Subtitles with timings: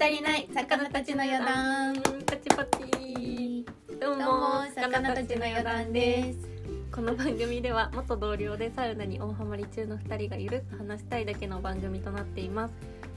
[0.00, 0.48] 足りない。
[0.54, 1.94] 魚たちの余談。
[2.24, 3.66] パチパチ。
[4.00, 6.38] どうもどうも魚たちの余談です。
[6.90, 12.72] この番組では元同僚でサウナに大ハマり中の2人がゆるく話したいだけの番組となっています。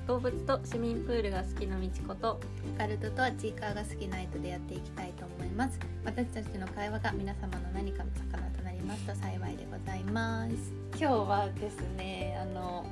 [0.07, 2.41] 動物と市民プールが好きなみちこと。
[2.75, 5.79] オカルトとはチーカーが好きな人でやっていきたいと思います。
[6.03, 10.55] 私たちの会話が皆様の何かの魚となりますと幸いでございます。
[10.99, 12.85] 今日はですねあの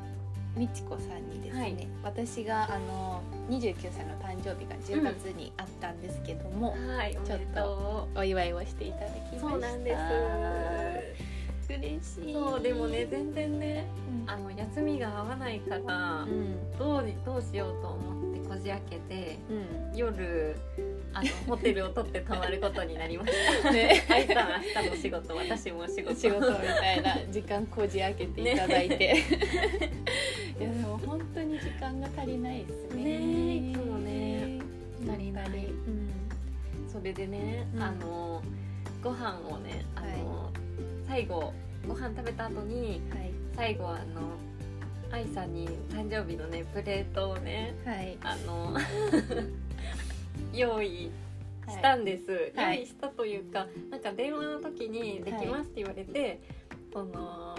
[0.55, 1.87] みちこさんにですね、はい。
[2.03, 9.39] 私があの29歳の誕生日が10月にあったんですけども、はいおめでちょっとお祝いをしていただきました。
[9.39, 11.31] そうなんです。
[11.73, 12.33] 嬉しい。
[12.33, 13.87] そうでもね全然ね
[14.25, 14.29] うん。
[14.29, 16.77] あの休みが合わないからうん。
[16.77, 19.97] どうにどうしようと思ってこじ開けてうん。
[19.97, 20.55] 夜
[21.13, 23.33] あのホテルを取って泊まることになりまし
[23.63, 23.71] た。
[23.71, 24.05] ね。
[24.09, 26.15] あいさん明日の仕事私も仕事。
[26.15, 29.23] 仕事みたいな時間こじ開けていただいて、
[30.61, 33.03] いやでも本当に時間が足りないですね。
[33.03, 34.59] ねいつもね
[35.09, 36.11] 足りない、うん、
[36.87, 37.81] それでね、うん。
[37.81, 38.43] あの
[39.03, 40.53] ご飯をねあの、はい。
[41.07, 41.51] 最後
[41.87, 43.31] ご飯食べた後にはい。
[43.55, 44.37] 最後あの
[45.11, 48.15] 愛さんに誕生日のねプレートをねはい。
[48.21, 48.77] あの
[50.53, 51.09] 用意
[51.67, 52.77] したんです、はい。
[52.77, 56.39] 用意したというかなんか電話の時に「できます」って言われて、
[56.93, 57.50] その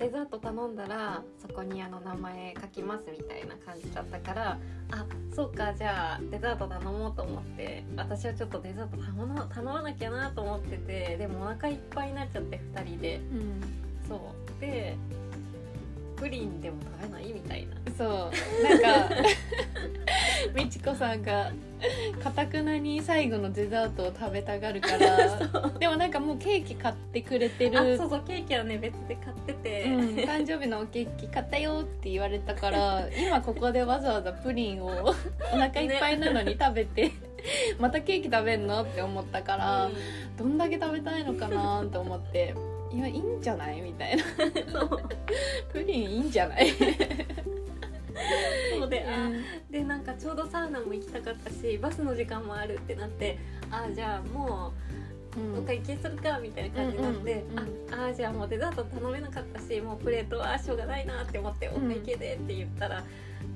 [0.00, 4.58] デザート頼んだらそこにあの名前書きますみたいな感じだったから
[4.92, 13.16] あそうかじゃあデザート頼もうと思って私はちょっとデザート頼ま頼まなきゃなと思っててでもお腹いっぱいになっちゃって2人で。
[13.16, 13.60] うん。
[14.08, 14.60] そう。
[14.60, 14.96] で
[16.20, 17.74] プリンでも食べないみたいな。
[17.96, 18.62] そう。
[18.62, 19.14] なんか
[20.54, 21.50] みちこさんが
[22.22, 37.12] かたくなに最後のデザートを食べたがるから でもなんかもうケーキ買ってくれてるあそうそうケーキはね別で買ってて、うん、誕生日のケーキ買ったよって言われたから 今ここでわざわざプリンをお腹いっぱいなのに食べて、
[37.78, 38.82] またケーキ食べんの？
[38.82, 39.92] って思ったから、うん。
[40.36, 42.54] どんだけ食べたいのかなと思って
[42.92, 44.24] 「いやいいんじゃない?」みたいな。
[44.80, 45.00] そう
[45.72, 46.70] 「プリンいいんじゃない?
[48.78, 49.44] そうで、あうん。
[49.70, 53.38] でなんかちょうどサウナも行きたかったしバスの時間もあるってなって
[53.70, 54.72] あじゃあも
[55.52, 57.44] うどっか行けするかみたいな感じになって、
[57.92, 63.04] ああじゃあもうデザート頼めなかったしもうプレートはしょうがないなって思って「おうん会計で」って言ったら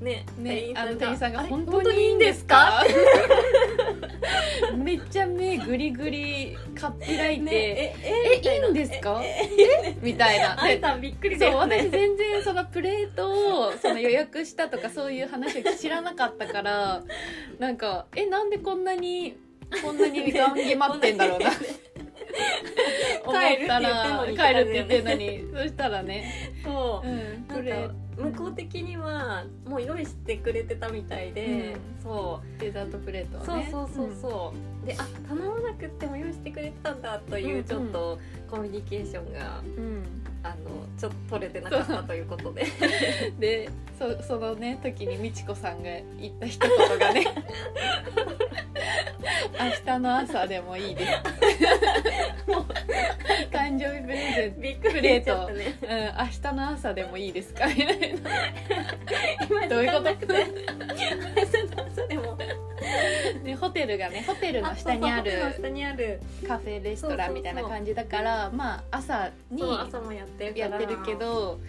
[0.01, 1.49] ねね、あの店員さんが「あれ？
[1.49, 2.85] 本当にいいんですか?」
[4.77, 7.95] めっちゃ目グリグリかっぴらいて「ねえ
[8.45, 9.23] えいいんですか？
[9.25, 10.57] えみたいな。
[10.91, 17.03] あんびっくりだそう私全然そのプレートをその予約したとかそういう話を知らなかったから
[17.59, 19.37] なんかえなんでこんなに
[19.83, 21.51] こんなにガン決まってんだろうな。
[23.27, 25.63] 思ったら帰帰るるっってて言言っっててんのにんのに。
[25.63, 27.09] そしたらね、そう。
[27.09, 32.03] うん、プレーか向こう的にはもう用意してくれてたみたいで、うん。
[32.03, 32.61] そう。
[32.61, 34.53] デザートプレートをそうねそうそうそ
[34.85, 38.19] う、であ頼まなくっても用意してくれてたんだといううんちょっと
[38.51, 40.05] コミュニケーションがうん、うん
[40.45, 40.55] あの
[40.99, 42.67] ちょっと取れてなかったということで。
[43.41, 43.69] で
[43.99, 45.89] そそのね時に美智子さんが
[46.21, 47.25] 言った一言がね
[49.59, 51.13] 明日の朝でもいいです。
[53.53, 54.61] 誕生日プレゼント。
[54.61, 55.75] びっくりしちゃったね。
[55.83, 57.67] うん、明日の朝でもいいですか？
[57.69, 58.31] みたいな
[59.49, 60.09] 今どういうこと？
[63.45, 70.49] でホテルがねホテルの下にあるカフェレストランみたいな感じだからまあ朝にやって
[70.87, 71.61] るけど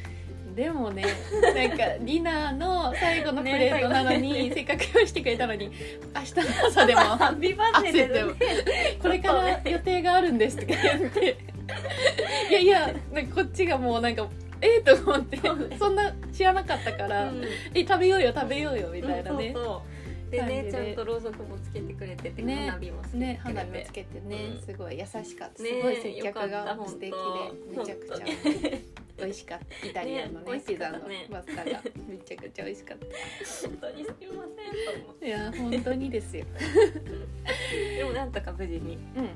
[0.55, 1.03] でもね
[1.53, 5.69] なんかディナーの最後のプレートなのに、ねせっかく用意してくれたのに
[6.15, 8.33] 明日の朝でもハッピーバースデーで汗でも。
[9.01, 11.37] これから予定があるんですとか言って。
[12.49, 14.27] いやいやなんかこっちがもうなんか
[14.61, 15.37] ええと思って。
[15.77, 17.43] そんな知らなかったから、うん。
[17.73, 19.94] え食べようよ食べようよみたいなね、うんそうそう
[20.29, 24.61] でねちゃんとろうそくもつけてくれてて、ね花火もつけてね花火つけてね、うん。
[24.61, 25.57] すごい優しかった。
[25.57, 27.17] すねごい接客が素敵で
[27.77, 28.25] めちゃくちゃ。
[29.17, 29.87] 美味しかった。
[29.87, 30.99] イタリアンのねピザの
[31.31, 31.81] パスタが。
[32.07, 33.05] めちゃくちゃ美味しかった。
[33.67, 34.43] 本当にすみま
[35.21, 36.45] せんいや本当にですよ。
[36.45, 38.97] てでもなんとか無事に。
[39.15, 39.29] うん。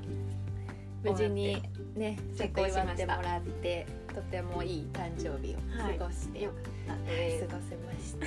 [1.02, 1.62] 無事に
[1.96, 5.58] ね成結婚功祝ってもらってとてもいい誕生日を
[5.98, 8.26] 過ごして、よかった過ごせました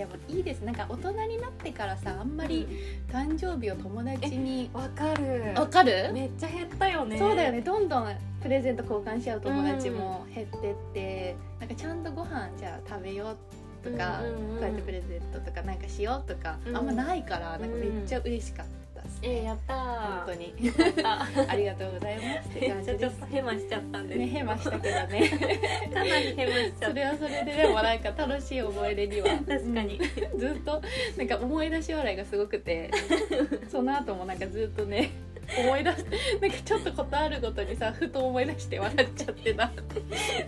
[0.00, 0.62] でもいいです。
[0.62, 2.66] なんか大人になってからさあんまり
[3.12, 5.52] 誕生日を友達にわかる。
[5.54, 6.10] わかる？
[6.14, 7.18] めっちゃ減ったよね。
[7.18, 7.60] そうだよね。
[7.60, 13.36] どんどんプレゼント交換し合う友達も減ってって、なんかちゃんとご飯じゃあ食べよ
[13.84, 14.56] うとか、うんうんうん。
[14.56, 16.76] こうやってプレゼントとかなんかしようとか、うん。
[16.78, 18.72] あんまないからなんかめっちゃ嬉しかった。
[18.72, 20.54] ったっすえー、やった本当に。
[21.48, 24.14] ありがとうございますってめっちゃちょっ感じですとヘマしちゃったんで。
[24.16, 25.28] ねヘマしたけどね。
[25.92, 30.00] かなりヘマしちゃっそれはそれででもなんか楽しい思い出にはた確かに、
[30.32, 30.38] うん。
[30.38, 30.82] ずっと
[31.16, 32.90] なんか思い出し笑いがすごくて。
[33.70, 35.10] その後もなんかずっとね
[35.58, 36.04] 思い出す
[36.40, 39.72] なんかちょっとことあるごとにさふと思い出して笑っちゃってな。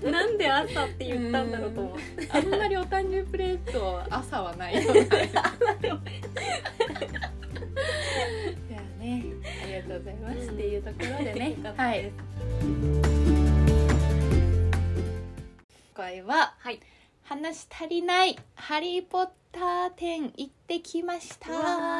[0.03, 5.09] なんで朝って言ったんだろうと思ってあんまりお誕生日プレートは朝はないよね
[10.23, 11.57] ます、うんっていうところでね。
[11.77, 12.13] はい。
[15.71, 16.81] 今回ははい。
[17.25, 21.51] 話足りないハリー・ポッター展行ってきました。
[21.51, 21.99] わわ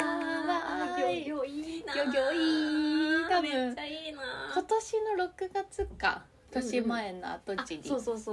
[0.99, 1.23] ーい。
[1.23, 3.51] ーギョギョいいなギョギョいい多分。
[3.51, 4.23] めっちゃいいな
[4.53, 7.83] 今年の6月か年前の跡地に、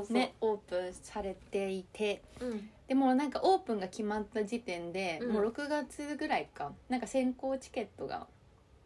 [0.09, 2.21] ねオープンされていて。
[2.41, 2.69] うん。
[2.88, 5.31] でもなんかオープンが決まった時点で、うん。
[5.33, 6.74] もう6月ぐらいか。
[6.89, 8.27] なんか先行チケットが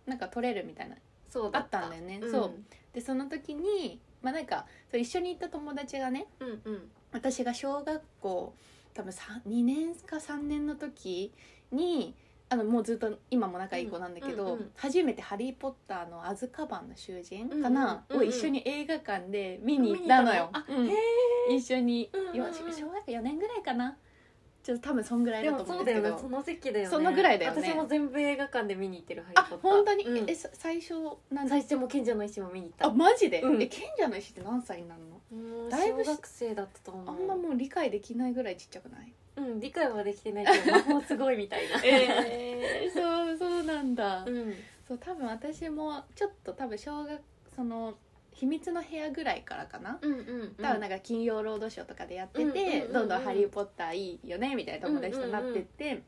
[0.06, 0.96] なんか取れるみたいな
[1.30, 2.52] そうあったんだよね、そう。
[2.94, 6.92] でその時にまあなんかそう一緒に行った友達がねうんうん。
[7.12, 8.54] 私が小学校
[8.94, 11.32] 多分2年か3年の時
[11.72, 12.16] に
[12.50, 14.72] あのもうずっと今も仲いい子なんだけど、うんうんうん。
[14.76, 18.30] 初めて「ハリー・ポッター」の「アズカバンの囚人」かな、うんうんうんうん。
[18.30, 20.50] を一緒に映画館で見に行ったのよ。
[20.68, 20.86] うん。
[20.86, 20.94] あへ
[21.50, 22.36] え一緒に、うんうんうん。
[22.36, 23.98] よ小学校4年ぐらいかな
[24.64, 26.18] ちょっと多分そんぐらいでだと思うんですけど。
[26.18, 26.90] その時期だよね。
[26.90, 27.62] そのぐらいだよね。
[27.62, 30.30] 私も全部映画館で見に行ってるハリーあポッター本当に、うん。
[30.30, 30.94] えさ最初
[31.30, 33.62] なん最初も賢者の石も見に行ったあマジで、うん。
[33.62, 35.20] え賢者の石って何歳になるの？
[35.34, 35.36] う
[35.68, 37.10] んだいぶし小学生だったと思う。
[37.10, 39.14] あんまもう理解できないぐらいちっちゃくない？
[39.36, 41.82] うん理解はできてないけど魔法すごいみたいな。
[41.84, 44.54] えー、そうそうなんだ、うん。
[44.88, 47.20] そう多分私もちょっと多分小学
[47.56, 47.96] その
[48.34, 56.02] 秘密の部屋ぐらいからかな、うんうん多分なんか金曜ロードショーとかでやってて、うんどんどん「ハリー・ポッターいいよね」みたいな友達となってって、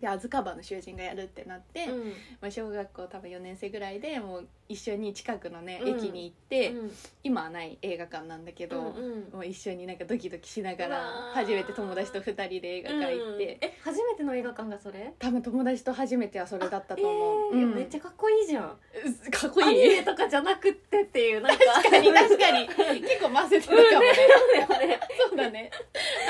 [0.00, 2.08] でアズカバンの囚人がやるってなって、うん。
[2.40, 5.96] まあ、小学校多分4年生ぐらいでもう一緒に近くのね、うん。
[5.98, 6.92] 駅に行って、うん。
[7.22, 9.28] 今はない映画館なんだけど、うんうん。
[9.32, 11.40] もう一緒になんかドキドキしながらうわー。
[11.40, 15.12] 初めて友達と2人で映画館行って、うんえ初めての映画館がそれ？
[15.18, 17.74] 多分友達と初めてはそれだったと思う、えーうん。
[17.74, 18.64] めっちゃかっこいいじゃん。
[18.64, 21.64] うかっこアニいいメとかじゃなくってっていうなんか。
[21.82, 22.08] 確かに。
[22.12, 24.00] 確かに結構混ぜてるかも。
[24.00, 25.70] ね、そうだよねそうだね。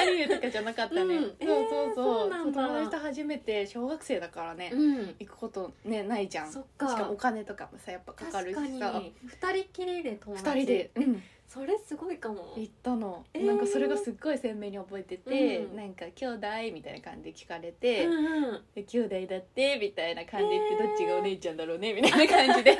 [0.00, 1.22] アニメとかじゃなかったね、うん。
[1.22, 2.62] そうそうそう,、えーそうなんだ。
[2.66, 5.16] 友達と初めて小学生だからね、うん。
[5.20, 6.52] 行くことねないじゃん。
[6.52, 6.88] そっか。
[6.88, 9.02] しかもお金とかもさやっぱかかるしさ。
[9.24, 12.54] 二人きりで友達？2人で、うん、それすごいかも。
[12.56, 13.44] 行ったの、えー。
[13.46, 15.76] なんかそれがすっごい鮮明に覚えてて、うん。
[15.76, 18.62] なんか「兄弟?」みたいな感じで聞かれて「うんうん。
[18.74, 21.92] で兄弟だって」みたいな感じで言って、どっちがお姉ちゃんだろうね？
[21.92, 22.78] みたいな感じで。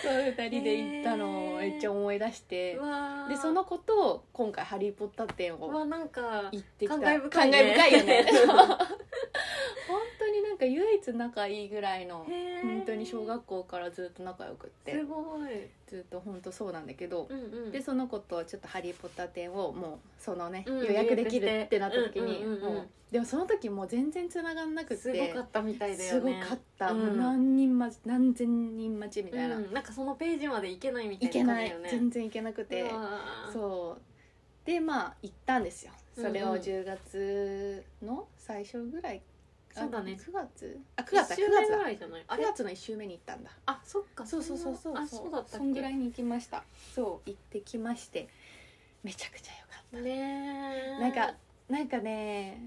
[0.00, 3.28] そう2人で行ったのをめっちゃ思い出して、うわー。
[3.30, 6.98] でその子と今回「ハリー・ポッター展」をうわなんか行ってきた。
[6.98, 7.74] 感慨深いね。
[7.74, 8.26] 感慨深いよね
[10.68, 12.26] 唯一仲いいぐらいの
[12.62, 14.92] 本当に小学校からずっと仲良くって。
[14.92, 15.68] すごい。
[15.86, 17.72] ずっと本当そうなんだけど、うんうん。
[17.72, 22.74] でその子とちょっと「ハリー・ポッター展」をもうそのね、うん予約できるってなった時に、うんうんうんうん。
[22.74, 27.06] もうでもその時もう全然繋がんなくてすごかったみたいだすごよねかった、うん。
[27.06, 29.72] もう何人待ち何千人待ちみたいな、うん。
[29.72, 32.00] なんかそのページまで行けないみたいいけない、な感じだよね。
[32.00, 32.90] 全然行けなくて。
[33.52, 34.02] そう。
[34.66, 35.92] でまあ行ったんですよ。
[36.14, 36.60] それをうんうん。
[36.60, 39.20] 10月の最初ぐらい、あ
[39.74, 40.12] そうだね。
[40.20, 40.80] 9月？
[40.96, 41.76] あ9月だ9一週目月だ。
[41.78, 42.24] ぐらいじゃない？
[42.28, 43.50] あ9れ月の1週目に行ったんだ。
[43.66, 44.26] あそっか。
[44.26, 44.96] そうそうそうそう。
[44.96, 46.64] あそうだったっそんぐけらいに行きました。
[46.94, 48.28] そう行ってきまして。
[49.04, 49.98] めちゃくちゃ良かった。
[49.98, 51.34] ねえなんか
[51.68, 52.60] なんかね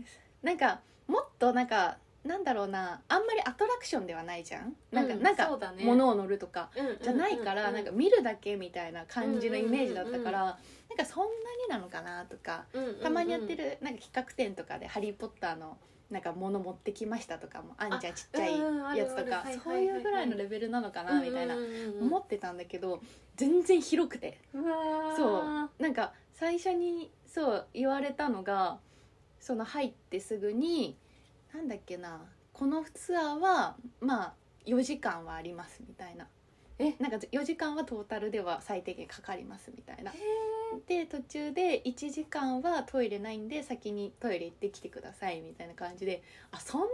[0.43, 4.75] なんかもっとなんかなんだろうなあんまりアトラクションではないじゃん？
[4.91, 5.84] なんか、うんなんかそうだね。
[5.84, 6.70] 物を乗るとか
[7.01, 12.65] じゃないから、なんか見るだけみたいな感じのイメージだったから、なんかそんなになのかなとか
[13.01, 15.77] たまにやってるなんか企画展とかで「ハリー・ポッター」の
[16.12, 21.56] なんか物持ってきましたとかもあんじゃんちっちゃいやつとかそういうぐらいのレベルなのかなみたいな。
[22.01, 23.01] 思ってたんだけど
[23.38, 24.39] 全然広くて。
[24.53, 28.80] そうなんか最初にそう言われたのが
[29.39, 30.98] その入ってすぐに
[31.53, 32.22] なんだっけな
[32.53, 34.34] このツアーはまあ
[34.65, 36.27] 4時間はありますみたいな
[36.83, 40.11] えなんか4時間はトータルでは最低限かかりますみたいな。
[40.11, 40.15] へ
[40.88, 46.91] で途中で1時間はトイレないんで先にトイレ行ってきてくださいみたいな感じであそんなに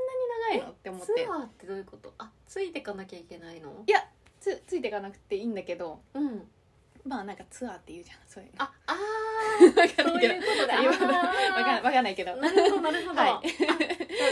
[0.59, 1.05] 長いのって思って。
[1.05, 2.13] ツアーってどういうこと？
[2.17, 3.83] あついてかなきゃいけないの？
[3.87, 4.03] いや
[4.41, 6.47] つついていかなくていいんだけどうん
[7.07, 8.63] まあなんかツアーって言うじゃんそういうの。
[8.63, 10.33] ああわかんーそうないけど。
[10.33, 10.75] いうことだ。
[10.75, 11.83] わかんあー。
[11.83, 12.35] わかんないけど。
[12.35, 13.29] なるほどなるほど、はい。
[13.31, 13.41] あ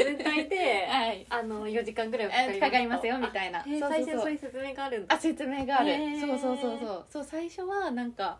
[0.03, 1.25] 全体ではい。
[1.29, 3.63] あの4時間ぐらいはかかりますかかりますよみたいな。
[3.63, 3.89] そうそうそう。
[3.89, 5.15] 最初そういう説明があるんだ。
[5.15, 6.19] あ説明がある、へー。
[6.19, 7.05] そうそうそうそう。
[7.09, 8.37] そう最初はなんか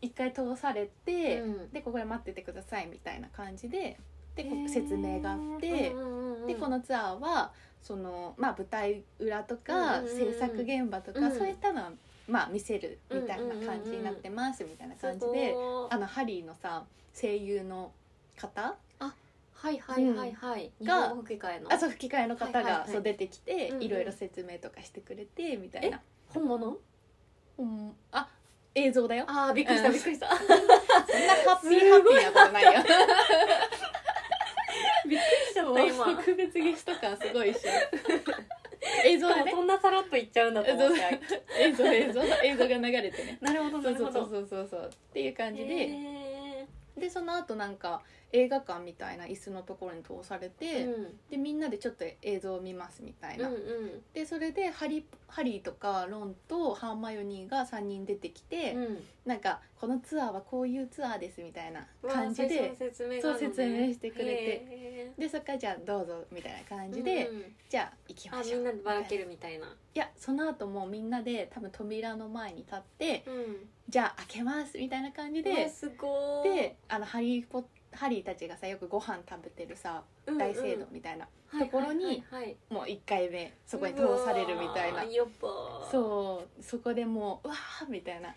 [0.00, 1.70] 一回通されて、うん。
[1.70, 3.98] でここで待っててくださいみたいな感じで
[4.36, 5.92] でこう説明があって、
[6.46, 10.16] でこのツアーはその、まあ、舞台裏とかうんうんうん。
[10.16, 11.36] 制作現場とか、うん。
[11.36, 11.92] そういったのは、
[12.28, 15.54] まあ、見せるみたいな感じになってますみたいな感じで、
[15.90, 16.84] あのハリーのさ
[17.18, 17.90] 声優の
[18.36, 18.76] 方？
[19.60, 21.72] はいはいはいはい、日が本語吹き替えの。
[21.72, 23.82] あそう吹き替えの方がそう出てきて、うんうん。
[23.82, 26.76] いろいろ説明とかしてくれてみたいな、本物？
[27.58, 28.28] うん、あ
[28.76, 29.24] 映像だよ。
[29.26, 29.94] あーびっくりしたうん。
[29.94, 30.28] びっくりした。
[30.28, 30.60] そんなハ
[31.60, 32.70] ッピーハッピーなことないよ。
[35.08, 36.04] びっくりしちゃった今。
[36.22, 37.70] 特別ゲスト感すごいっしょ
[39.04, 39.50] 映像でね。
[39.50, 40.96] そんなさらっと言っちゃうんだと思って。
[41.60, 42.68] 映像映像 映像。
[42.68, 43.38] が流れてね。
[43.40, 44.20] なるほどそなるほど。
[44.24, 44.90] うそうそうそうそうそう。
[44.92, 45.74] っていう感じで。
[45.74, 45.86] へ
[46.98, 48.02] でその後なんか
[48.32, 51.16] 映画館みたいな椅子のところに通されーて、うん。
[51.30, 53.60] でみんなでちょっと映像を見ますみたいな、うんうん
[54.12, 59.04] でそれでハリハリーとかロンとハーマイオニーが3人出てきて、うん。
[59.24, 67.44] なんかこのツアーはこういうツアーですみたいな感じで説明そう説明してくれてへでそっからじゃあどうぞみたいな感ーじで、うんうん。
[67.68, 68.60] じゃあ行きまあしょう。
[68.60, 69.66] んみなでばらけるみたいな。
[69.66, 76.54] いやその後もみんなで多分扉の前に立ってうんじゃあ開けますみたいな感じうわですごー。
[76.54, 80.38] であのハリーポッハリーたちがさよくご飯食べてるさうんうん。
[80.38, 82.14] 大聖堂みたいな、はいところにはい。
[82.14, 85.02] はいはいもう1回目そこに通されるみたいうな
[85.90, 88.34] そうそこでもううわーみたいな。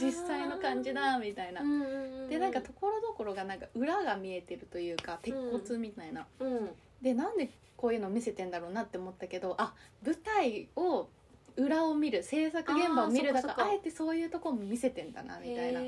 [0.00, 6.70] 実際の感じだみたいな、うんうんうんでなんかところどころがなんか裏が見えてるというか鉄骨みたいな、うん。
[7.02, 9.74] でなんでこういうの見せてんだろうなって思ったけどあ
[10.04, 11.08] 舞台を
[11.56, 15.80] 裏を見る制作現場を見るだからあえてそういうとこも見せてんだなみたいな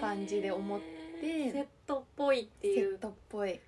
[0.00, 1.00] 感じで思って。
[1.20, 2.92] セットっぽいっていう。
[2.92, 3.60] セットっぽい。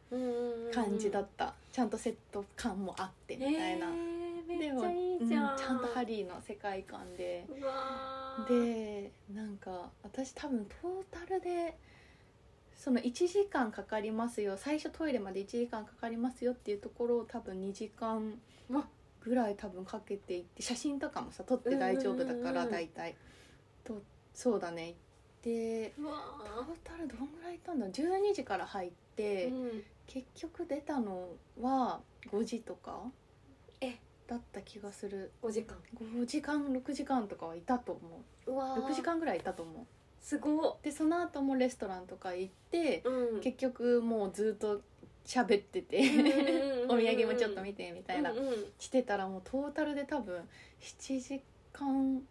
[0.72, 3.88] 感じだった、ちゃんとセット感もあってみたいな、
[4.48, 5.80] めでもっちゃん。
[5.80, 7.44] とハリーの世界観で。
[8.48, 11.76] でなんか私多分トータルで
[12.74, 14.56] その1時間かかりますよ。
[14.56, 18.40] 最初トイレまで1時間かかりますよっていうところを多分2時間
[18.70, 18.86] わ
[19.24, 23.14] ぐらい多分かけていって写真とかもさ撮って大丈夫だから大体。
[23.84, 24.02] と
[24.34, 24.94] そうだね
[25.42, 26.12] でうわ
[26.44, 29.82] トータルどんぐらいいたんだ？12時から入って、ーうん。
[30.06, 31.28] 結局出たの
[31.60, 32.00] は
[32.30, 33.00] 5時とか
[33.80, 33.96] え。
[34.28, 35.32] だった気がする。
[35.42, 35.76] 5時間。
[36.00, 38.00] 5時間6時間とかはいたと思
[38.46, 38.56] う。
[38.56, 39.86] わう6時間ぐらいいたと思う。
[40.20, 43.40] すごでその後もレストランとか行ってっ、うん。
[43.40, 44.80] 結局もうずっと
[45.26, 46.00] 喋ってて
[46.92, 48.44] お土産もちょっと見てみたいな、うんうん。
[48.78, 50.36] してたらもうトータルで多分
[50.80, 52.22] 7時間8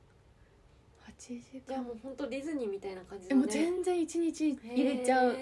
[1.17, 1.61] 時間。
[1.67, 3.45] じゃあもう本当ディズニーみたいな感じでね。
[3.47, 5.35] 全然1日入れちゃう。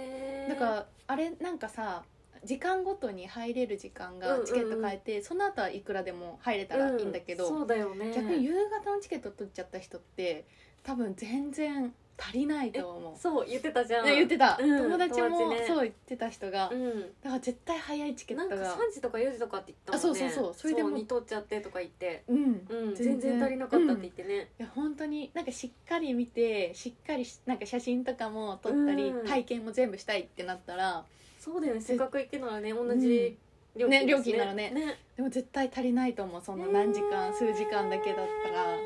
[0.49, 2.03] だからあれなんかさ
[2.45, 4.39] 時間ごとに入れる時間うんうんうん。
[4.41, 8.13] がチケット変えて、その後はいくらでも入れたらいいんだけど、うんそうだよね。
[8.15, 10.45] 逆に夕方のチケット取っちゃった人って
[10.83, 13.17] 多分全然足りないと思う。
[13.17, 14.05] そう言ってたじゃん。
[14.05, 15.67] ね言ってた、うん友達も友達ね。
[15.67, 17.01] そう言ってた人が、うん。
[17.23, 20.25] だから絶対早いチケッなんかトが3時とか4時とかって言ったもんね。
[20.25, 22.23] あそうそうそうそれでもに取っちゃってとか言って。
[22.27, 22.37] うん、
[22.69, 24.49] うん全全然然足りなかったって言ってね。
[24.59, 29.27] いや本当になんかしっかり見てしっかりしなんか写真とかも撮ったり、うん。
[29.27, 31.05] 体験も全部したいってなったら
[31.39, 31.81] そうだよね。
[31.81, 33.37] せっかく行くならね同じ
[33.75, 34.05] 料金ね。
[34.05, 34.97] 料です金ならね。
[35.15, 38.77] でも絶対足りないと思うその何時間、数時間だけだったら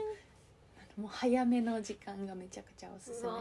[0.98, 3.32] もう早めの時間がめちゃくちゃおすすめですね。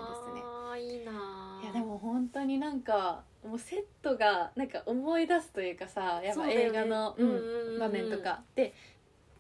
[0.73, 7.79] あいいないやでも本当になんかもうセットがなんか思い出すというかさやっぱ映画の、うん。
[7.79, 8.43] 場面とか。
[8.55, 8.73] で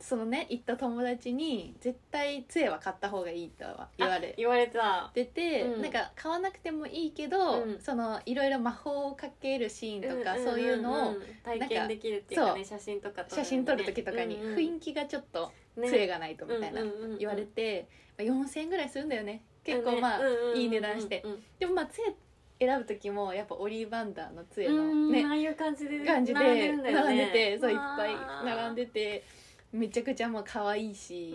[0.03, 5.11] そのね行った友達に絶対杖は買った方がいいとは言われ言われた。
[5.15, 5.83] てて、うん。
[5.83, 7.81] なんか買わなくてもいいけど、うん。
[7.81, 10.45] そのいろいろ魔法をかけるシーンとか、んんんん。
[10.45, 16.83] そういうのを体験できるっていうかね写真とか写真撮る時とかに雰囲気がちょっと杖がないとみたいな
[17.19, 19.43] 言われて、まあ4,000円ぐらいするんだよね。
[19.65, 20.21] 結構まあ、
[20.57, 21.25] いい値段して。
[21.61, 22.15] でもまあ杖
[22.59, 29.25] 選ぶ時もやっぱオリーバンダーの杖のねああいう感じで感じで並ん並んでてそういっぱい並んでて
[29.73, 31.35] めちゃくちゃもう可愛いし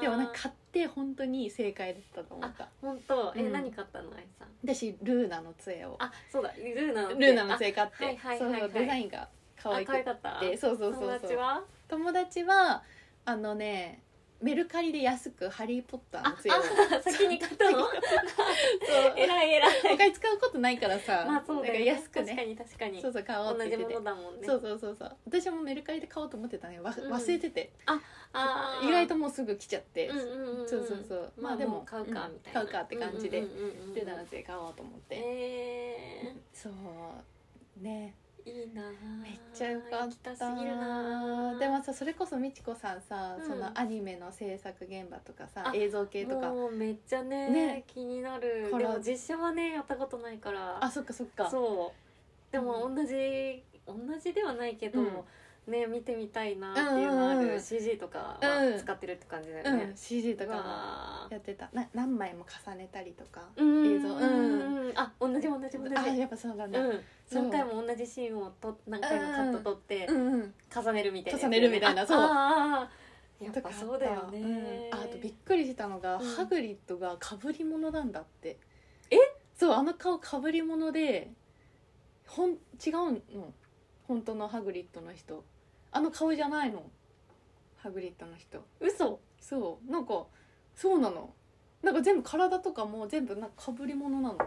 [0.00, 2.68] でもなんか買って本当に正解だったと思った。
[2.82, 3.32] 本当？
[3.34, 3.52] え、うん。
[3.52, 4.48] 何買ったのあいさん？
[4.62, 5.96] 私ルーナの杖を。
[5.98, 10.40] あそうだルーナのルーナの杖買って、そうデザインが可愛あく可愛かった？
[10.40, 11.20] てそうそうそう友そう。
[11.20, 11.62] 達は？
[11.88, 12.82] 友達は
[13.24, 14.02] あのね
[14.44, 17.78] メルカリで安く「ハリー・ポッター」の杖をあ先に買ったの？
[17.80, 17.90] そう
[19.16, 19.80] 偉い偉い。
[19.96, 21.78] 他に使うことないからさ、まあそうだよね。
[21.80, 23.00] から安く確かねに確かに。
[23.00, 23.94] そうそう買おうっ同じもて言ってて。
[23.94, 24.46] のだもんね。
[24.46, 24.96] そうそうそう。
[24.98, 26.78] そう私もメルカリで買おうと思ってたね。
[26.80, 27.12] わうん。
[27.12, 28.88] 忘れてて、あー。
[28.88, 31.32] 意外ともうすぐ来ちゃって、うんうんうんそうそうそう。
[31.38, 32.34] まあでも買うかうん。
[32.34, 32.60] みたいな。
[32.60, 33.40] 買うかって感じで。
[33.40, 37.82] うんうんうんうんルーナの杖買おうと思って、えそう。
[37.82, 38.14] ね。
[38.20, 38.82] ー、いいな
[39.22, 40.30] めっちゃよかった。
[40.32, 43.46] たすぎるなでもさそれこそみちこさんさ、うん。
[43.46, 46.50] そのアニメの制作現場とかさあ映像系とか。
[46.50, 47.84] もうめっちゃねね。
[47.86, 48.70] 気になる。
[48.76, 50.78] でも実写はねやったことないから。
[50.84, 51.48] あそっかそっか。
[51.50, 52.52] そう。
[52.52, 55.08] でもう同じ同じではないけど、うん
[55.66, 59.84] ね見てみたいなっていうのあうんうんうんる CG とかうんは使ってるって感じだよね。
[59.84, 61.70] うん、CG とうかやってた。
[61.72, 64.08] な何枚も重ねたりとか映像。
[64.08, 64.92] うん。
[64.94, 65.96] あ同じ同じ同じ。
[65.96, 67.00] あやっぱそうだ、うん。
[67.32, 71.38] 何回も同じシーンをと何回もカット取って重ねるみたいな。
[71.38, 72.18] やつ重ねるみたいなそう。
[72.18, 74.94] ああーやっぱそうだよね、うん。
[74.94, 76.26] ああとびっくりしたのが、うん。
[76.36, 78.58] ハグリッドがかぶり物なんだって。
[79.10, 79.16] え？
[79.56, 81.30] そうあの顔かぶり物で
[82.26, 83.52] ほん違うの。
[84.06, 85.44] 本当のハグリッドの人
[85.94, 86.82] あの顔じゃないの。
[87.76, 88.64] ハグリッドの人。
[88.80, 89.20] 嘘。
[89.38, 89.90] そう。
[89.90, 90.26] なんか
[90.74, 91.32] そうなの？
[91.82, 94.38] なんか全部体とかも全部なんかかぶり物なの。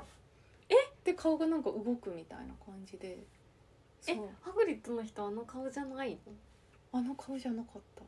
[0.69, 0.75] え？
[1.05, 3.17] で顔がなんか動くみたいな感じで。
[4.01, 4.27] そえう。
[4.41, 6.17] ハグリッドの人あの顔じゃない
[6.91, 6.99] の？
[6.99, 8.03] あの顔じゃなかった。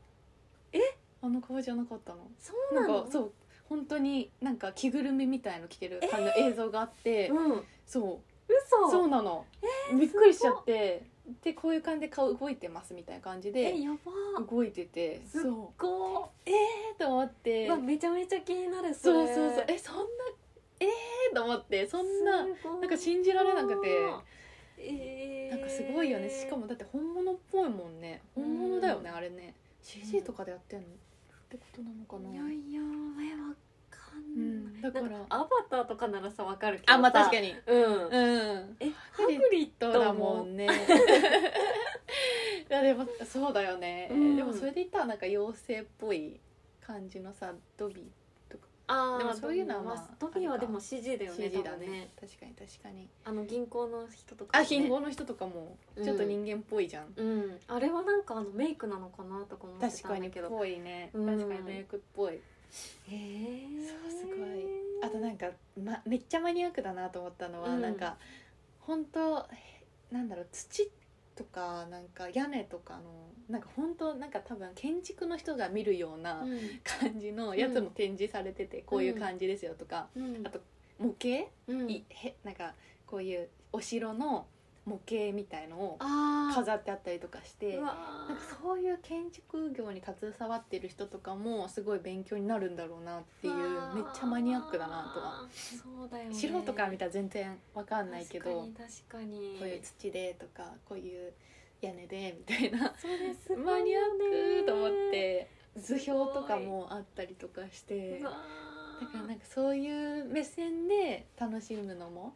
[0.73, 0.79] え？
[1.21, 2.29] あの顔じゃなかったの。
[2.37, 3.31] そうななんのかそう。
[3.69, 7.63] 本当になんか着ぐるみみたいの着てる感じの映像があって、うん。
[7.85, 8.19] そ
[8.49, 8.53] う。
[8.53, 8.91] 嘘。
[8.91, 9.45] そうなの、
[9.97, 11.05] びっくりしちゃって
[11.43, 14.43] でこういう感じで顔動いてますみたいな感じえでやば。
[14.43, 15.53] 動いててすっそう。
[15.81, 17.67] ごえーと思って。
[17.67, 19.33] うわめちゃめちゃ気になるそうれ。
[19.33, 20.01] そうそうえそんな
[20.79, 21.87] えーと思って。
[21.87, 23.87] そんななんか信じられなくて。
[24.77, 25.55] えー。
[25.55, 26.29] なんかすごいよね。
[26.29, 28.21] しかもだって本物っぽいもんね。
[28.35, 29.53] 本物だよね、あれね。
[29.81, 30.85] CG とかでやってんの？
[30.85, 30.89] っ
[31.49, 33.55] てことなのかな、いやいやえわか
[34.19, 34.81] うん。
[34.81, 37.47] だからアバターとかならさわかるけどあまあ確かに。
[37.47, 38.11] にうん、うん。
[38.79, 40.67] えハハググリッドドだだももんんね。
[42.69, 44.35] いやでもそうだよね、うん。
[44.35, 46.39] でもそれで言ったらなんか妖精っぽい
[46.81, 48.11] 感じのさドビ
[48.89, 52.09] あーでもそういうのはまあドビーはでも CG だよね CG だ多分ね。
[52.19, 53.07] 確かに確かに。
[53.23, 54.63] あの銀行の人とかあも。
[54.63, 57.59] ね貧乏の人とかもちょっと人間っぽいじゃん、うん。
[57.67, 60.49] あれはなんかあのメイクなのかなとか思ってたんだけど。
[60.49, 61.25] ぽいね、うん。
[61.27, 62.33] 確かにメイクっぽい。
[62.33, 62.41] へ
[63.11, 64.65] えそうすごい。
[65.01, 65.47] あとなんか、
[65.81, 67.81] ま、めっちゃマニアックだなと思ったのは、うん。
[67.81, 68.17] なんか
[68.81, 69.47] 本当
[70.11, 70.91] なんだろう土
[71.35, 73.01] とかなんか屋根とかの
[73.49, 76.59] なんか本当なんか多分建築の人が見るようなうん。
[76.83, 80.41] 感じのやつも展示されてて、こういう感じですよとか、うん。
[80.45, 80.59] あと
[80.99, 81.89] 模型、うん。
[81.89, 82.73] いへなんか
[83.07, 84.45] こういうお城の
[84.89, 85.97] 模型みたいのを
[86.53, 87.97] 飾ってあったりとかしてなんか
[88.61, 93.53] そういう建築業に携わってる人とかもすごい勉強になるんだろうなっていう
[93.95, 95.47] めっちゃマニアックだなとは。
[95.53, 96.35] そうだよね。
[96.35, 99.71] 素人から見たら全然わかんないけどこ確かに確かに。
[99.71, 101.31] ういう土でとかこういう
[101.81, 102.93] 屋根でみたいな
[103.47, 104.03] そマニアッ
[104.61, 108.21] クと思って図表とかもあったりとかして。
[108.99, 112.33] だからなんかそういう目線で楽しむのも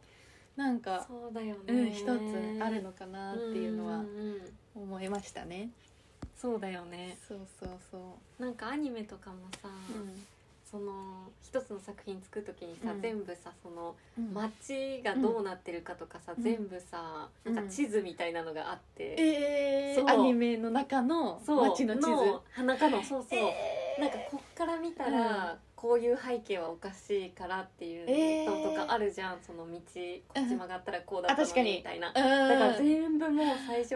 [0.56, 1.72] なんかそうだよね。
[1.72, 4.82] うん一つあるのかなっていうのはんんうん。
[4.82, 5.70] 思いましたね。
[6.36, 7.16] そうだよね。
[7.26, 7.98] そうそうそ
[8.38, 8.42] う。
[8.42, 9.68] なんかアニメとかもさ、
[10.70, 13.00] その一つの作品作る時にさ、うん。
[13.00, 14.32] 全部さそのうん。
[14.34, 16.42] 街がどうなってるかとかさ、うん。
[16.44, 21.68] 全部さなんか地図みたいなのがあって、えー、アニメの中のそう。
[21.68, 22.08] 街の地図。
[22.08, 24.00] の中のそうそう、えー。
[24.00, 29.80] なんかこっから見たら、こういう背景はおかしいからっていうのとかあるじゃん、その道こ
[30.40, 31.76] っち曲がったらこうだったのにに。
[31.76, 32.14] みたいな、うん。
[32.14, 33.94] だから全部もう最初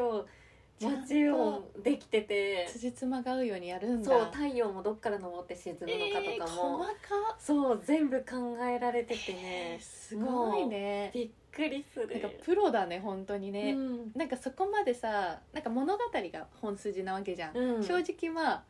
[0.83, 4.11] 街をできてて辻褄が合うようにやるんだ。
[4.11, 7.37] そう太陽もどっから昇って沈むのかとかも、えー細か。
[7.38, 9.79] そう全部考えられててね。
[9.81, 11.11] すごいね。
[11.14, 12.09] びっくりする。
[12.09, 14.12] なんかプロだね本当にね、うん。
[14.14, 17.83] なんかそこまでさなんか物語が本筋なわけじゃん、うん。
[17.83, 18.62] 正直まあ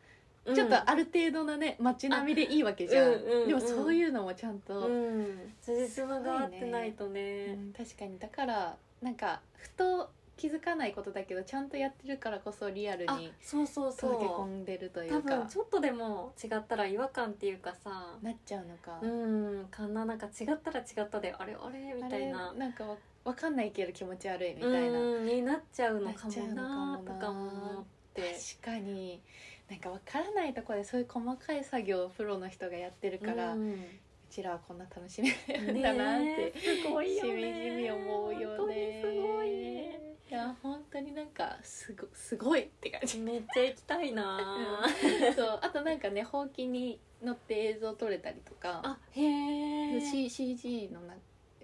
[0.48, 0.54] うん。
[0.54, 3.48] ちょっとある程度なね街並みでいいわけじゃん、うんうんうん。
[3.48, 7.46] でもそういうのもちゃんと、うん辻褄が合ってないとね。
[7.46, 8.18] うん確かに。
[8.18, 15.36] だからなんかふと気づかないことだけどちゃんとやってるからこそリアルあにそうそうそ溶け込うんでるとい多うか。
[15.36, 18.16] 分ちょっとでも違ったら違和感っていうかさ。
[18.22, 19.66] なっちゃうのか、うん。
[19.70, 22.52] かななんか違ったら違ったであれあれみたいな。
[22.52, 27.84] なんかわわかんないけど気持ち悪いみたいな、うんになっちゃうのかもなとかも思っ
[28.14, 28.36] て。
[28.62, 29.20] 確かに
[29.68, 33.84] なんかわからないところでそういう細かい作業をプロの人がやってるから、ううん
[34.30, 37.30] ちらはこんな楽しめるんだなって、すごいよね。
[37.30, 39.00] しみじみ思うよね。
[39.02, 39.46] すごい。
[39.50, 39.98] ね
[40.30, 43.18] いや本当になんかすごすごいって感じ。
[43.18, 44.86] めっちゃ行きたいな。
[45.34, 50.00] そうあとなんかねほうきに乗って映像撮れたりとかあへえ。
[50.02, 51.14] C CG のな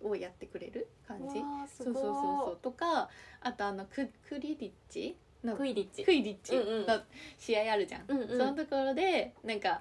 [0.03, 1.41] をやってくれる感じ。
[1.69, 2.59] そうそうそうそう。
[2.63, 3.11] とか
[3.43, 6.05] あとあのククリリッチのクイリッチ。
[6.05, 6.55] クイリッチ。
[6.57, 7.01] の
[7.39, 8.29] 試合あるじゃん、うんうん。
[8.29, 9.81] そのところでなんか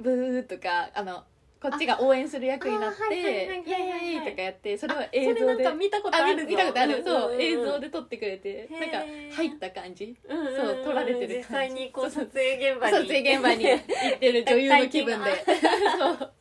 [0.00, 1.24] ブーとかあの
[1.60, 6.44] こっちが応援する役になってイエはいはいーイとかやってそれはあ映像でなんか見たことあるぞ。
[6.44, 7.02] 見見たことある。
[7.04, 7.38] そう、んん。
[7.38, 8.98] ん映像で撮ってくれてなんか
[9.36, 10.14] 入った感じ。
[10.28, 11.36] うんうんうんそう撮られてる感じ。
[11.38, 12.92] 実際にこう撮影現場に。
[12.92, 15.30] 撮影現場に行ってる 女優の気分で。
[15.98, 16.32] そう。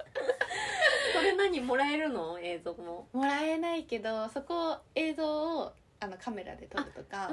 [1.13, 2.37] それ何もらえるの？
[2.39, 3.07] 映像も。
[3.13, 5.71] もらえないけどそこ映像を
[6.05, 7.29] あのカメラで撮るとか、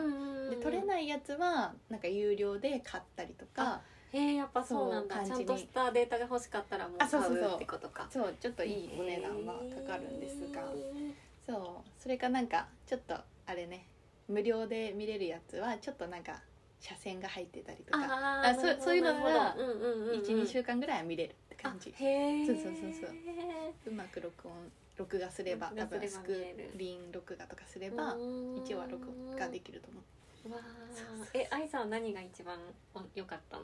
[0.50, 3.82] でで撮れないやつはなんか有料で買ったりとか
[4.12, 5.24] えー、やっぱそうなんだ。
[5.24, 7.54] ちゃんとしたデータが欲しかったらもう買うそうそうう。
[7.54, 8.06] ってことか。
[8.11, 9.54] そうちょっといいお値段は
[9.85, 10.62] かかるんですが、
[11.46, 11.90] そう。
[11.98, 13.14] それかなんかちょっと
[13.46, 13.87] あれね。
[14.28, 16.40] 無料で見れるやつはちょっとなんか
[16.78, 18.04] 写真が入ってたりとか。
[18.04, 21.90] ああそうそういうのがうんうんうんうん、12週間ぐらいは見れるって感じ。
[21.90, 23.11] そうそうそうそう。
[23.87, 24.54] うまく録音
[24.96, 26.35] 録画すれば多分スク
[26.76, 28.14] リーン録画とかすれば
[28.64, 29.07] 一応は録
[29.38, 30.02] 画できると思う。
[30.52, 30.59] わ
[31.35, 32.59] え愛さんは何が一番
[33.14, 33.62] 良かったの？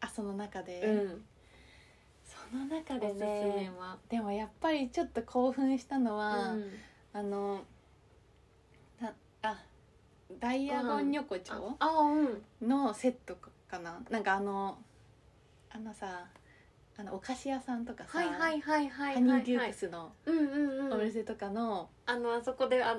[0.00, 1.24] あその中で、ん。
[2.24, 3.96] その中おでねは。
[4.08, 6.70] でもやっぱりちょっと興奮したのは、うん。
[7.12, 7.62] あの
[9.00, 9.12] な
[9.42, 9.56] あ
[10.38, 11.76] ダイヤゴン横丁
[12.62, 13.36] のセット
[13.68, 14.00] かな？
[14.10, 14.78] なんかあの
[15.70, 16.26] あのさ
[17.00, 20.92] あのお菓子屋さんとかさ、はいはいはいはいハニーデュークスのうんうんうん。
[20.92, 22.98] お店とかの、あのあそこであ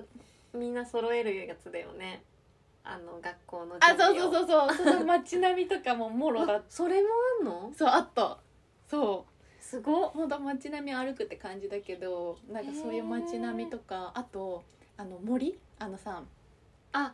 [0.56, 2.24] みんな揃えるやつだよね。
[2.84, 4.76] あの学校のあそうそううそうそう。
[4.76, 7.10] その街並みとかももろだっ それも
[7.42, 7.72] あんの？
[7.78, 8.40] そうあった。
[8.90, 9.64] そう。
[9.64, 10.10] すごっ。
[10.10, 14.64] ほんと街並み歩くって感じだけどなんかそういう街並みとかあと
[14.98, 15.60] あの森？
[15.78, 16.24] あのさ
[16.94, 17.14] あ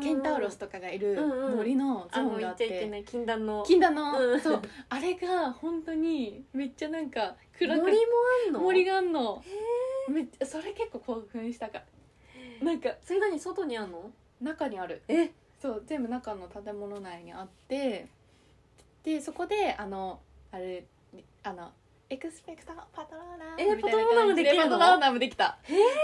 [0.00, 1.20] ケンタウロスとかがいる
[1.56, 3.04] 森のゾあーンがあって。
[3.06, 3.64] 禁断の。
[3.66, 4.40] 禁断の、うん。
[4.40, 4.62] そう。
[4.88, 8.02] あれが本当にめっちゃなんか暗く森も
[8.46, 8.60] あんの？
[8.60, 9.42] 森があんの。
[10.08, 11.82] めっちゃそれ結構興奮したか
[12.62, 13.40] なんかそれ何？
[13.40, 14.10] 外にあんの？
[14.40, 15.02] 中にある。
[15.08, 15.30] え？
[15.60, 18.06] そう全部中の建物内にあって。
[19.02, 20.84] でそこであのあれ
[21.42, 21.70] あの
[22.08, 24.60] エクスペクターパトローナえムみたいなパトローナムできるの？
[24.60, 25.58] 感じパトローナムできた。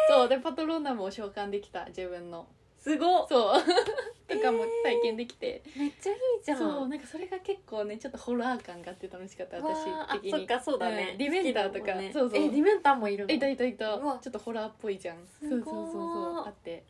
[0.08, 2.46] そうでパトローナムを召喚できた自分の
[2.80, 3.26] すごっ。
[3.28, 3.60] そう。
[4.26, 6.58] とかも体験できて、めっちゃいいじゃん。
[6.58, 9.84] そうなんかそれが結構ねちょっとホラー感があって楽しかった私
[10.20, 11.94] 的にあそっかそうだね、うんディメンターとか。
[11.94, 12.10] ね。
[12.12, 12.38] そうそう。
[12.38, 13.34] えディメンターもいるの？
[13.34, 13.98] いたいたいた。
[13.98, 15.18] ちょっとホラーっぽいじゃん。
[15.26, 16.46] すごいそうそうそうそう。
[16.46, 16.84] あって。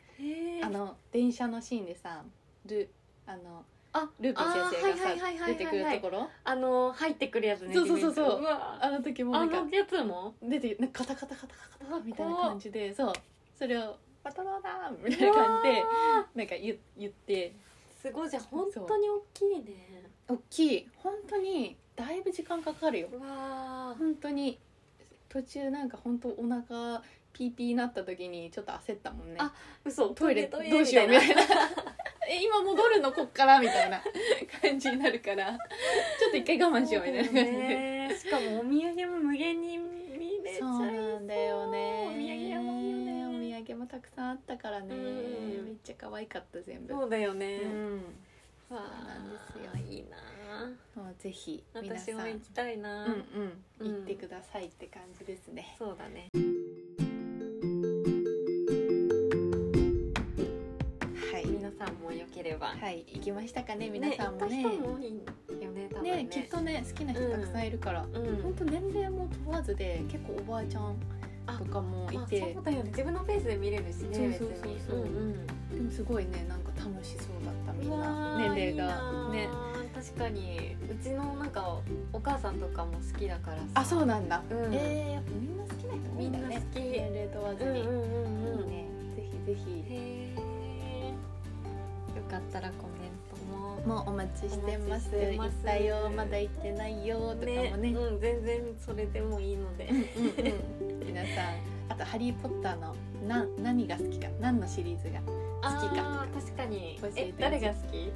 [0.62, 2.22] あの電車のシーンでさ
[2.66, 2.90] ル
[3.26, 6.28] あのあルーピー先生がさ出てくるところ。
[6.44, 8.46] あの入ってくるやつねそうそうそうそう。
[8.46, 10.34] あの時もなんかあのやつも？
[10.42, 11.54] 出てなんかカタカタカタ
[11.86, 13.12] カタみたいな感じでそう。
[13.58, 13.96] それを
[14.30, 15.84] 「パトローだ!」みたいな感じで
[16.34, 17.52] なんか言言って
[18.00, 24.58] すごいじゃん本当に大きいね大きい本当にだいぶ時間かかるよわ本当に
[25.28, 29.52] 途中なんか本当お腹ピーピーなった時にちょっと焦ったもんねあ
[29.84, 31.42] 嘘トイレトイどうしようみたいな
[32.28, 34.00] え今戻るのこっからみたいな
[34.62, 42.39] 感じになるからちょっと一回我慢しようみたいな感じで、ねしかもお土産も無限に見れちゃいそうなんだよねお土産
[43.70, 44.94] ねお土産もたくさんあったからね。
[44.94, 44.98] う
[45.62, 46.92] んめっちゃ可愛かった全部。
[46.94, 48.02] そうだよね、うん。
[48.68, 49.70] わなんですよ。
[49.74, 52.14] あいいなもうぜひ皆さん。
[52.14, 53.88] 私も行きたいな、うんうん。
[53.88, 53.96] うん。
[53.96, 56.28] 行ってくださいって感じですね、そうだね。
[61.32, 61.46] はい。
[61.46, 62.68] 皆さんもよければ。
[62.68, 63.04] はい。
[63.14, 64.64] 行きましたかね皆さんもね。
[64.64, 64.70] ね
[66.02, 66.24] ね。
[66.24, 68.42] ねきっとね好きな人たくさんいるから、うん。
[68.42, 70.96] 本当年齢も問わずで結構おばあちゃん
[71.60, 74.98] とかもいまあ、て、そうだよね自分のペースで見れるしねそうそうそうそう。
[75.00, 75.46] んうん。
[75.46, 78.36] でもすごいねなんか楽しそうだったみんな。
[78.38, 79.30] ー年齢が。
[79.30, 79.48] ね。
[79.94, 80.76] 確かに。
[80.90, 81.78] うちのなんか
[82.12, 83.62] お母さんとかも好きだからさ。
[83.74, 84.74] あそうなんだ、うん。
[84.74, 86.44] えー、やっぱみんな好きな人多いんだね。
[86.48, 88.60] みんな好き年齢問わずに、うんうんうんうん。
[88.60, 88.88] いいね。
[89.16, 89.84] ぜひぜひ。
[89.90, 91.10] へえ
[92.16, 93.80] よかったらコメントも。
[93.86, 95.10] もうお待ちしてます。
[95.14, 96.10] 行ったよ。
[96.16, 97.18] まだ行ってないよ。
[97.38, 97.90] とかもね。
[97.90, 99.88] うん、全然それでもいいので。
[99.90, 99.96] うん
[100.86, 101.44] うん皆さん
[101.90, 102.96] あと「ハリー・ポッターの」
[103.28, 105.24] な何が好きか何のシリーズが好
[105.86, 106.26] きか。
[106.34, 106.98] 確かに。
[107.02, 108.10] 教え誰が好き？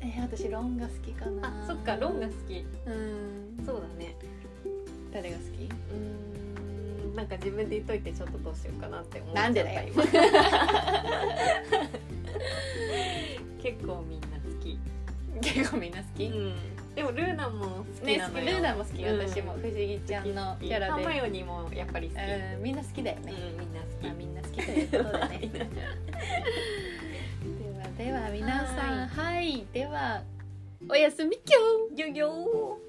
[0.00, 1.48] えー、私ロンが好きかな。
[1.48, 2.66] あそっかロンが好き。
[2.86, 3.64] うん。
[3.64, 4.14] そうだね。
[5.10, 5.46] 誰が好き？
[5.64, 9.88] うーんなんか自分で言っといてちょっとどうしようかなって思っなんでだよ。
[9.88, 10.04] 今。
[13.62, 14.78] 結構みんな好き。
[15.40, 16.52] 結構みんな好き、うん
[16.98, 18.44] でもルーナも好きなのよ。
[18.44, 19.18] ルーナも好き、うん。
[19.20, 20.92] 私も藤木ちゃんのキャラで。
[20.92, 25.48] ハーマイオニーもやっぱり好き、うんみんな好きだよね、うんみんな好き、まあ、みんな好きということでね。
[27.96, 29.06] ではでは皆さん。
[29.06, 29.64] はい。
[29.72, 30.24] では
[30.88, 31.60] おやすみきょ
[31.92, 31.94] う。
[31.94, 32.87] ギョギョー